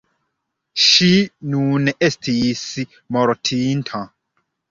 [0.83, 1.09] Ŝi
[1.55, 2.63] nun estis
[3.17, 4.01] mortinta.